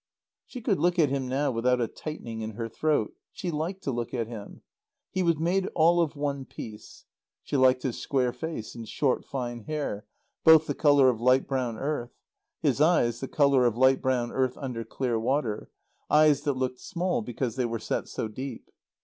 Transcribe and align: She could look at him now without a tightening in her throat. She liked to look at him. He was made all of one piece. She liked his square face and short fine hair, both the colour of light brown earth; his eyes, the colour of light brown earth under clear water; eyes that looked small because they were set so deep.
She 0.47 0.61
could 0.61 0.79
look 0.79 0.97
at 0.97 1.09
him 1.09 1.27
now 1.27 1.51
without 1.51 1.79
a 1.79 1.87
tightening 1.87 2.41
in 2.41 2.53
her 2.53 2.67
throat. 2.67 3.13
She 3.31 3.51
liked 3.51 3.83
to 3.83 3.91
look 3.91 4.15
at 4.15 4.25
him. 4.25 4.63
He 5.11 5.21
was 5.21 5.37
made 5.37 5.69
all 5.75 6.01
of 6.01 6.15
one 6.15 6.43
piece. 6.43 7.05
She 7.43 7.55
liked 7.55 7.83
his 7.83 7.99
square 8.01 8.33
face 8.33 8.73
and 8.73 8.89
short 8.89 9.23
fine 9.23 9.65
hair, 9.65 10.07
both 10.43 10.65
the 10.65 10.73
colour 10.73 11.09
of 11.09 11.21
light 11.21 11.47
brown 11.47 11.77
earth; 11.77 12.15
his 12.63 12.81
eyes, 12.81 13.19
the 13.19 13.27
colour 13.27 13.63
of 13.67 13.77
light 13.77 14.01
brown 14.01 14.31
earth 14.31 14.57
under 14.57 14.83
clear 14.83 15.19
water; 15.19 15.69
eyes 16.09 16.41
that 16.45 16.53
looked 16.57 16.79
small 16.79 17.21
because 17.21 17.55
they 17.55 17.65
were 17.65 17.77
set 17.77 18.07
so 18.07 18.27
deep. 18.27 18.71